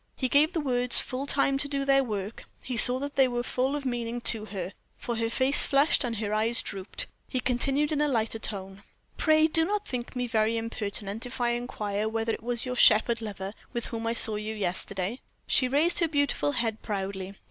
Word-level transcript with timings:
He 0.15 0.27
gave 0.29 0.53
the 0.53 0.59
words 0.59 0.99
full 0.99 1.27
time 1.27 1.59
to 1.59 1.67
do 1.67 1.85
their 1.85 2.03
work; 2.03 2.45
he 2.63 2.75
saw 2.75 2.97
that 2.97 3.15
they 3.15 3.27
were 3.27 3.43
full 3.43 3.75
of 3.75 3.85
meaning 3.85 4.19
to 4.21 4.45
her, 4.45 4.73
for 4.97 5.15
her 5.17 5.29
face 5.29 5.63
flushed, 5.63 6.03
and 6.03 6.15
her 6.15 6.33
eyes 6.33 6.63
drooped. 6.63 7.05
He 7.27 7.39
continued 7.39 7.91
in 7.91 8.01
a 8.01 8.07
lighter 8.07 8.39
tone: 8.39 8.81
"Pray 9.17 9.45
do 9.45 9.63
not 9.63 9.87
think 9.87 10.15
me 10.15 10.25
very 10.25 10.57
impertinent 10.57 11.27
if 11.27 11.39
I 11.39 11.51
inquire 11.51 12.09
whether 12.09 12.31
that 12.31 12.41
was 12.41 12.65
your 12.65 12.75
shepherd 12.75 13.21
lover 13.21 13.53
with 13.73 13.85
whom 13.85 14.07
I 14.07 14.13
saw 14.13 14.37
you 14.37 14.55
yesterday?" 14.55 15.19
She 15.45 15.67
raised 15.67 15.99
her 15.99 16.07
beautiful 16.07 16.53
head 16.53 16.81
proudly. 16.81 17.35